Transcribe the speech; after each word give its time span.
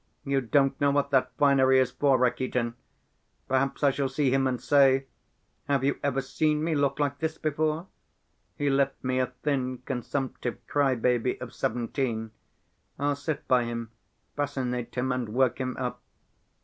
"You 0.23 0.41
don't 0.41 0.81
know 0.81 0.89
what 0.89 1.11
that 1.11 1.31
finery 1.37 1.77
is 1.79 1.91
for, 1.91 2.17
Rakitin! 2.17 2.73
Perhaps 3.47 3.83
I 3.83 3.91
shall 3.91 4.09
see 4.09 4.31
him 4.33 4.47
and 4.47 4.59
say: 4.59 5.05
'Have 5.67 5.83
you 5.83 5.99
ever 6.01 6.21
seen 6.21 6.63
me 6.63 6.73
look 6.73 6.97
like 6.97 7.19
this 7.19 7.37
before?' 7.37 7.85
He 8.57 8.67
left 8.71 8.95
me 9.03 9.19
a 9.19 9.27
thin, 9.43 9.83
consumptive 9.85 10.57
cry‐baby 10.65 11.39
of 11.39 11.53
seventeen. 11.53 12.31
I'll 12.97 13.15
sit 13.15 13.47
by 13.47 13.65
him, 13.65 13.91
fascinate 14.35 14.95
him 14.95 15.11
and 15.11 15.29
work 15.29 15.61
him 15.61 15.77
up. 15.77 16.01